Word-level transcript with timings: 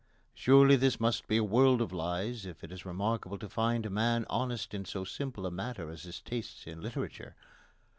Surely 0.33 0.75
this 0.75 0.99
must 0.99 1.27
be 1.27 1.37
a 1.37 1.43
world 1.43 1.79
of 1.79 1.93
lies 1.93 2.43
if 2.47 2.63
it 2.63 2.71
is 2.71 2.87
remarkable 2.87 3.37
to 3.37 3.47
find 3.47 3.85
a 3.85 3.89
man 3.91 4.25
honest 4.31 4.73
in 4.73 4.83
so 4.83 5.03
simple 5.03 5.45
a 5.45 5.51
matter 5.51 5.91
as 5.91 6.01
his 6.01 6.19
tastes 6.19 6.65
in 6.65 6.81
literature. 6.81 7.35